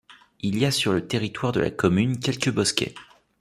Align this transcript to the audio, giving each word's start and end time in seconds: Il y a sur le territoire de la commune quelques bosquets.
Il 0.39 0.57
y 0.57 0.65
a 0.65 0.71
sur 0.71 0.93
le 0.93 1.05
territoire 1.07 1.51
de 1.51 1.59
la 1.59 1.69
commune 1.69 2.17
quelques 2.19 2.49
bosquets. 2.49 2.95